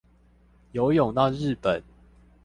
[0.71, 1.83] 游泳到日本